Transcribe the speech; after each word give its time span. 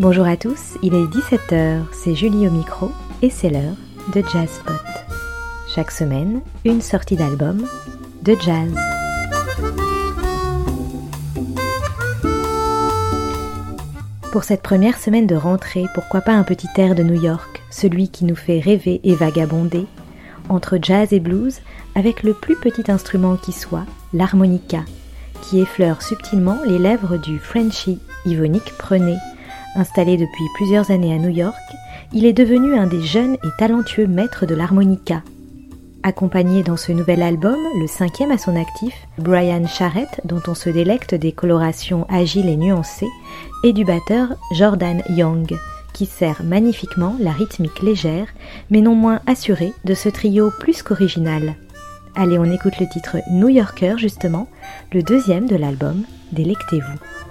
Bonjour 0.00 0.24
à 0.26 0.38
tous, 0.38 0.78
il 0.82 0.94
est 0.94 1.04
17h, 1.04 1.82
c'est 1.92 2.14
Julie 2.14 2.48
au 2.48 2.50
micro 2.50 2.90
et 3.20 3.28
c'est 3.28 3.50
l'heure 3.50 3.76
de 4.14 4.22
Jazzpot. 4.32 4.72
Chaque 5.68 5.90
semaine, 5.90 6.40
une 6.64 6.80
sortie 6.80 7.16
d'album 7.16 7.66
de 8.22 8.34
jazz. 8.40 8.72
Pour 14.32 14.44
cette 14.44 14.62
première 14.62 14.98
semaine 14.98 15.26
de 15.26 15.36
rentrée, 15.36 15.84
pourquoi 15.92 16.22
pas 16.22 16.32
un 16.32 16.44
petit 16.44 16.68
air 16.78 16.94
de 16.94 17.02
New 17.02 17.22
York, 17.22 17.62
celui 17.70 18.08
qui 18.08 18.24
nous 18.24 18.36
fait 18.36 18.58
rêver 18.58 19.02
et 19.04 19.14
vagabonder, 19.14 19.84
entre 20.48 20.78
jazz 20.80 21.12
et 21.12 21.20
blues, 21.20 21.60
avec 21.94 22.22
le 22.22 22.32
plus 22.32 22.56
petit 22.56 22.90
instrument 22.90 23.36
qui 23.36 23.52
soit, 23.52 23.84
l'harmonica, 24.14 24.80
qui 25.42 25.60
effleure 25.60 26.00
subtilement 26.00 26.56
les 26.66 26.78
lèvres 26.78 27.18
du 27.18 27.38
Frenchie 27.38 27.98
Yvonique 28.24 28.72
Prenet. 28.78 29.18
Installé 29.76 30.16
depuis 30.16 30.44
plusieurs 30.54 30.90
années 30.90 31.14
à 31.14 31.18
New 31.18 31.28
York, 31.28 31.54
il 32.12 32.24
est 32.24 32.32
devenu 32.32 32.74
un 32.74 32.86
des 32.86 33.02
jeunes 33.02 33.34
et 33.34 33.48
talentueux 33.58 34.06
maîtres 34.06 34.46
de 34.46 34.54
l'harmonica. 34.54 35.22
Accompagné 36.02 36.62
dans 36.62 36.76
ce 36.76 36.92
nouvel 36.92 37.22
album, 37.22 37.58
le 37.78 37.86
cinquième 37.86 38.30
à 38.30 38.38
son 38.38 38.56
actif, 38.56 38.94
Brian 39.18 39.66
Charrett, 39.66 40.20
dont 40.24 40.40
on 40.48 40.54
se 40.54 40.70
délecte 40.70 41.14
des 41.14 41.32
colorations 41.32 42.06
agiles 42.08 42.48
et 42.48 42.56
nuancées, 42.56 43.10
et 43.64 43.72
du 43.72 43.84
batteur 43.84 44.34
Jordan 44.52 45.02
Young, 45.10 45.56
qui 45.92 46.06
sert 46.06 46.42
magnifiquement 46.42 47.14
la 47.20 47.32
rythmique 47.32 47.82
légère, 47.82 48.28
mais 48.70 48.80
non 48.80 48.94
moins 48.94 49.20
assurée 49.26 49.74
de 49.84 49.94
ce 49.94 50.08
trio 50.08 50.50
plus 50.58 50.82
qu'original. 50.82 51.54
Allez, 52.16 52.38
on 52.38 52.50
écoute 52.50 52.80
le 52.80 52.88
titre 52.88 53.18
New 53.30 53.48
Yorker 53.48 53.94
justement, 53.98 54.48
le 54.92 55.02
deuxième 55.02 55.46
de 55.46 55.56
l'album, 55.56 56.04
Délectez-vous. 56.32 57.29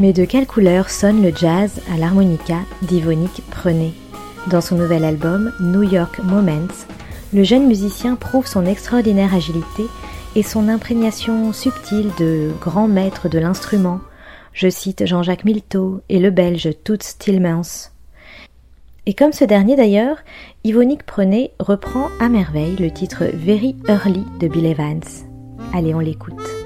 Mais 0.00 0.12
de 0.12 0.24
quelle 0.24 0.46
couleur 0.46 0.90
sonne 0.90 1.24
le 1.24 1.32
jazz 1.34 1.80
à 1.92 1.96
l'harmonica 1.96 2.60
d'Yvonique 2.82 3.42
Prenet 3.50 3.90
Dans 4.46 4.60
son 4.60 4.76
nouvel 4.76 5.04
album 5.04 5.52
New 5.58 5.82
York 5.82 6.20
Moments, 6.22 6.86
le 7.32 7.42
jeune 7.42 7.66
musicien 7.66 8.14
prouve 8.14 8.46
son 8.46 8.64
extraordinaire 8.64 9.34
agilité 9.34 9.82
et 10.36 10.44
son 10.44 10.68
imprégnation 10.68 11.52
subtile 11.52 12.12
de 12.16 12.52
grand 12.60 12.86
maître 12.86 13.28
de 13.28 13.40
l'instrument. 13.40 13.98
Je 14.52 14.68
cite 14.68 15.04
Jean-Jacques 15.04 15.44
Milteau 15.44 16.00
et 16.08 16.20
le 16.20 16.30
belge 16.30 16.68
Toots 16.84 17.18
Tillmans. 17.18 17.90
Et 19.06 19.14
comme 19.14 19.32
ce 19.32 19.44
dernier 19.44 19.74
d'ailleurs, 19.74 20.18
Yvonique 20.62 21.06
Prenet 21.06 21.50
reprend 21.58 22.08
à 22.20 22.28
merveille 22.28 22.76
le 22.76 22.92
titre 22.92 23.24
Very 23.34 23.74
Early 23.88 24.24
de 24.38 24.46
Bill 24.46 24.66
Evans. 24.66 25.02
Allez, 25.74 25.92
on 25.92 25.98
l'écoute. 25.98 26.57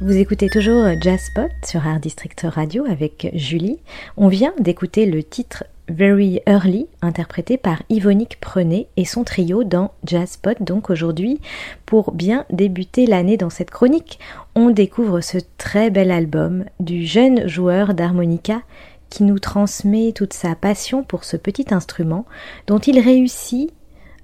Vous 0.00 0.16
écoutez 0.16 0.48
toujours 0.48 0.86
Jazz 1.00 1.22
Spot 1.22 1.50
sur 1.66 1.84
Art 1.84 1.98
District 1.98 2.46
Radio 2.48 2.84
avec 2.88 3.32
Julie. 3.34 3.80
On 4.16 4.28
vient 4.28 4.54
d'écouter 4.60 5.06
le 5.06 5.24
titre 5.24 5.64
Very 5.88 6.40
Early, 6.46 6.86
interprété 7.02 7.56
par 7.56 7.82
Yvonique 7.88 8.38
Prenet 8.38 8.86
et 8.96 9.04
son 9.04 9.24
trio 9.24 9.64
dans 9.64 9.90
Jazz 10.04 10.30
Spot. 10.30 10.56
Donc 10.62 10.88
aujourd'hui, 10.88 11.40
pour 11.84 12.12
bien 12.12 12.44
débuter 12.50 13.06
l'année 13.06 13.36
dans 13.36 13.50
cette 13.50 13.72
chronique, 13.72 14.20
on 14.54 14.70
découvre 14.70 15.20
ce 15.20 15.38
très 15.56 15.90
bel 15.90 16.12
album 16.12 16.64
du 16.78 17.04
jeune 17.04 17.48
joueur 17.48 17.92
d'harmonica 17.92 18.62
qui 19.10 19.24
nous 19.24 19.40
transmet 19.40 20.12
toute 20.12 20.32
sa 20.32 20.54
passion 20.54 21.02
pour 21.02 21.24
ce 21.24 21.36
petit 21.36 21.74
instrument 21.74 22.24
dont 22.68 22.78
il 22.78 23.00
réussit 23.00 23.72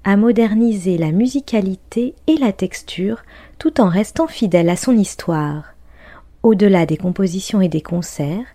à 0.05 0.15
moderniser 0.15 0.97
la 0.97 1.11
musicalité 1.11 2.13
et 2.27 2.37
la 2.37 2.53
texture 2.53 3.23
tout 3.57 3.81
en 3.81 3.89
restant 3.89 4.27
fidèle 4.27 4.69
à 4.69 4.75
son 4.75 4.97
histoire. 4.97 5.73
Au-delà 6.43 6.85
des 6.85 6.97
compositions 6.97 7.61
et 7.61 7.69
des 7.69 7.81
concerts, 7.81 8.45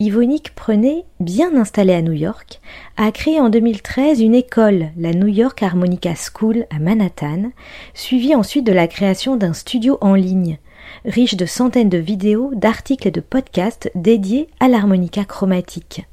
Yvonique 0.00 0.54
Prenet, 0.54 1.04
bien 1.18 1.56
installée 1.56 1.94
à 1.94 2.02
New 2.02 2.12
York, 2.12 2.60
a 2.96 3.10
créé 3.10 3.40
en 3.40 3.48
2013 3.48 4.20
une 4.20 4.34
école, 4.34 4.90
la 4.96 5.12
New 5.12 5.26
York 5.26 5.62
Harmonica 5.62 6.14
School 6.14 6.66
à 6.70 6.78
Manhattan, 6.78 7.50
suivie 7.94 8.34
ensuite 8.34 8.66
de 8.66 8.72
la 8.72 8.86
création 8.86 9.36
d'un 9.36 9.54
studio 9.54 9.98
en 10.00 10.14
ligne, 10.14 10.58
riche 11.04 11.36
de 11.36 11.46
centaines 11.46 11.88
de 11.88 11.98
vidéos, 11.98 12.52
d'articles 12.54 13.08
et 13.08 13.12
de 13.12 13.20
podcasts 13.20 13.90
dédiés 13.94 14.48
à 14.60 14.68
l'harmonica 14.68 15.24
chromatique. 15.24 16.06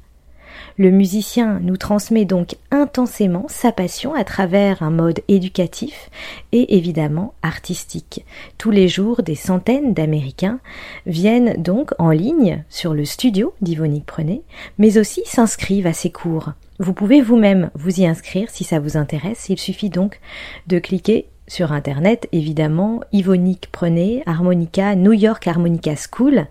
Le 0.78 0.90
musicien 0.90 1.58
nous 1.62 1.78
transmet 1.78 2.26
donc 2.26 2.56
intensément 2.70 3.46
sa 3.48 3.72
passion 3.72 4.14
à 4.14 4.24
travers 4.24 4.82
un 4.82 4.90
mode 4.90 5.20
éducatif 5.26 6.10
et 6.52 6.76
évidemment 6.76 7.32
artistique. 7.42 8.26
Tous 8.58 8.70
les 8.70 8.86
jours, 8.86 9.22
des 9.22 9.34
centaines 9.34 9.94
d'Américains 9.94 10.60
viennent 11.06 11.60
donc 11.62 11.92
en 11.98 12.10
ligne 12.10 12.62
sur 12.68 12.92
le 12.92 13.06
studio 13.06 13.54
d'Yvonique 13.62 14.04
Prenet, 14.04 14.42
mais 14.76 14.98
aussi 14.98 15.22
s'inscrivent 15.24 15.86
à 15.86 15.94
ses 15.94 16.10
cours. 16.10 16.52
Vous 16.78 16.92
pouvez 16.92 17.22
vous-même 17.22 17.70
vous 17.74 18.00
y 18.00 18.06
inscrire 18.06 18.50
si 18.50 18.64
ça 18.64 18.78
vous 18.78 18.98
intéresse. 18.98 19.48
Il 19.48 19.58
suffit 19.58 19.88
donc 19.88 20.20
de 20.66 20.78
cliquer 20.78 21.26
sur 21.48 21.72
internet, 21.72 22.28
évidemment, 22.32 23.00
Yvonique 23.12 23.68
Prenez, 23.70 24.22
Harmonica, 24.26 24.96
New 24.96 25.12
York 25.12 25.46
Harmonica 25.46 25.94
School. 25.96 26.46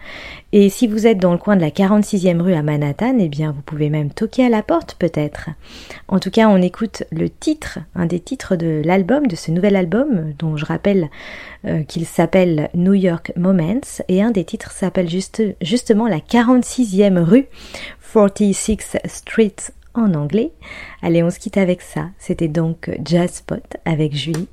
Et 0.51 0.69
si 0.69 0.87
vous 0.87 1.05
êtes 1.05 1.17
dans 1.17 1.31
le 1.31 1.37
coin 1.37 1.55
de 1.55 1.61
la 1.61 1.69
46e 1.69 2.41
rue 2.41 2.53
à 2.53 2.63
Manhattan, 2.63 3.17
eh 3.19 3.27
bien, 3.27 3.51
vous 3.51 3.61
pouvez 3.61 3.89
même 3.89 4.11
toquer 4.11 4.45
à 4.45 4.49
la 4.49 4.63
porte, 4.63 4.95
peut-être. 4.97 5.49
En 6.07 6.19
tout 6.19 6.31
cas, 6.31 6.47
on 6.47 6.61
écoute 6.61 7.03
le 7.11 7.29
titre, 7.29 7.79
un 7.93 8.05
des 8.05 8.19
titres 8.19 8.55
de 8.55 8.81
l'album, 8.85 9.27
de 9.27 9.35
ce 9.35 9.51
nouvel 9.51 9.75
album, 9.75 10.33
dont 10.39 10.55
je 10.55 10.65
rappelle 10.65 11.09
euh, 11.65 11.83
qu'il 11.83 12.05
s'appelle 12.05 12.69
New 12.73 12.93
York 12.93 13.33
Moments, 13.35 13.81
et 14.07 14.21
un 14.23 14.31
des 14.31 14.45
titres 14.45 14.71
s'appelle 14.71 15.09
juste, 15.09 15.43
justement 15.61 16.07
la 16.07 16.19
46e 16.19 17.19
rue, 17.19 17.47
46th 18.15 18.99
Street 19.07 19.55
en 19.93 20.13
anglais. 20.13 20.51
Allez, 21.01 21.23
on 21.23 21.29
se 21.29 21.39
quitte 21.39 21.57
avec 21.57 21.81
ça. 21.81 22.09
C'était 22.17 22.47
donc 22.47 22.89
Jazz 23.03 23.31
Spot 23.35 23.63
avec 23.85 24.15
Julie 24.15 24.47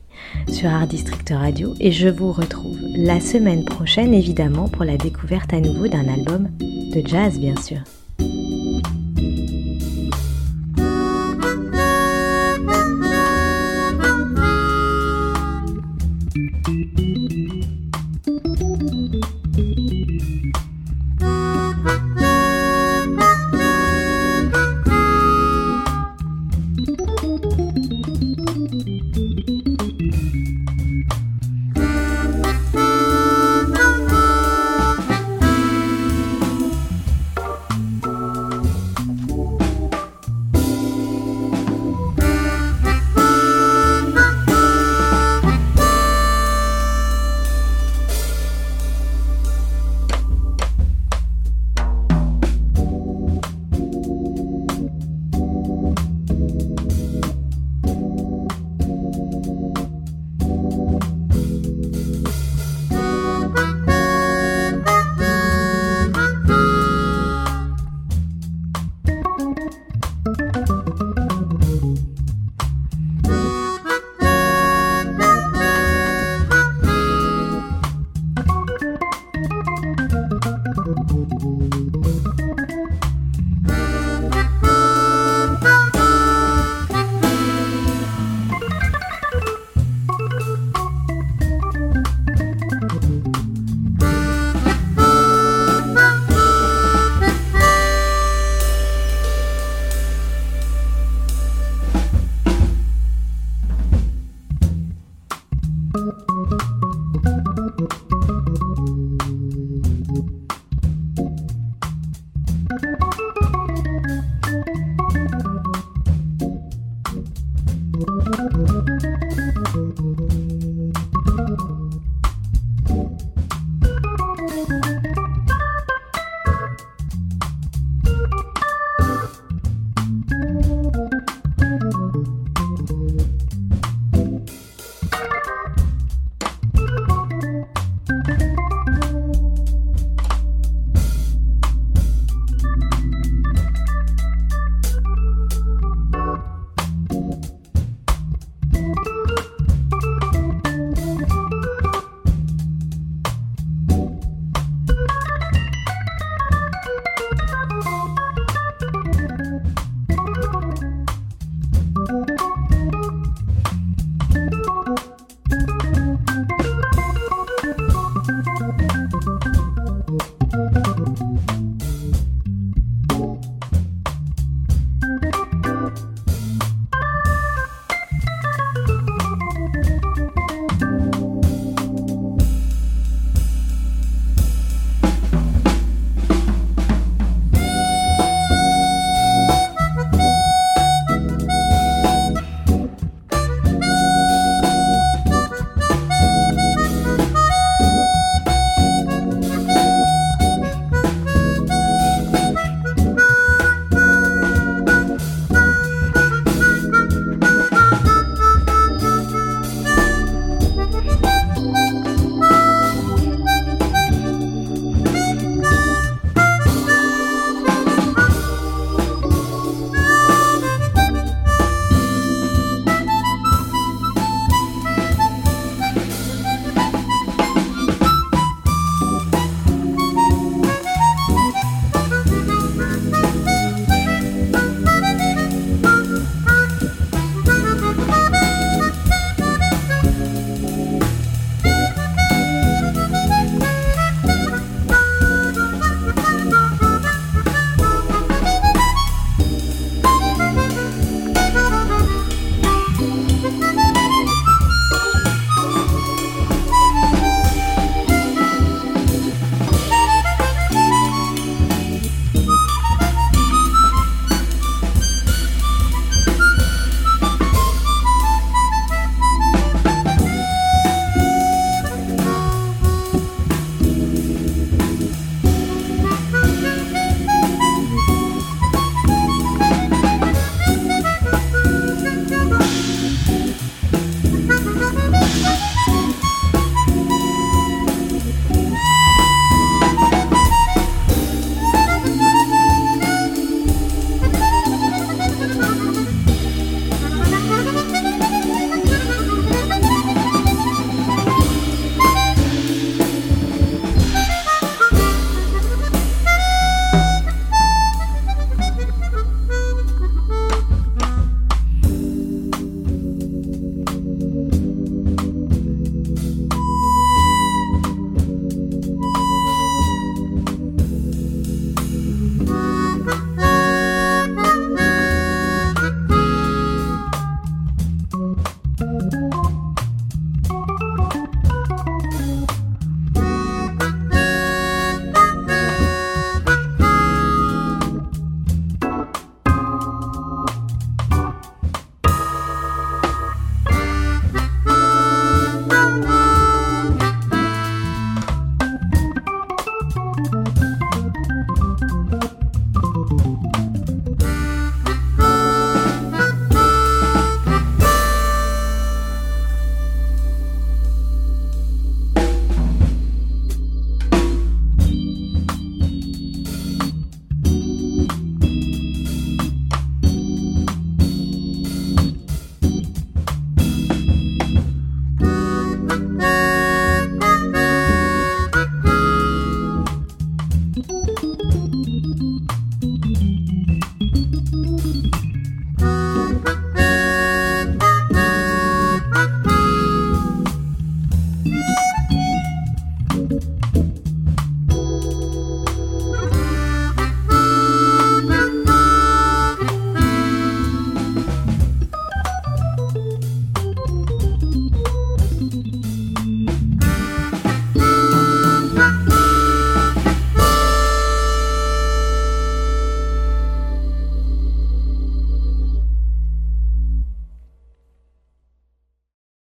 sur 0.49 0.69
Art 0.69 0.87
District 0.87 1.29
Radio 1.31 1.75
et 1.81 1.93
je 1.93 2.09
vous 2.09 2.33
retrouve 2.33 2.79
la 2.95 3.21
semaine 3.21 3.65
prochaine 3.65 4.15
évidemment 4.15 4.69
pour 4.69 4.85
la 4.85 4.97
découverte 4.97 5.53
à 5.53 5.61
nouveau 5.61 5.89
d'un 5.89 6.09
album 6.09 6.49
de 6.59 7.03
jazz 7.07 7.39
bien 7.39 7.57
sûr. 7.57 7.79